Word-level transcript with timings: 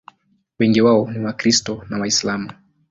Wengi 0.59 0.81
wao 0.81 1.11
ni 1.11 1.19
Wakristo 1.19 1.85
na 1.89 1.99
Waislamu. 1.99 2.51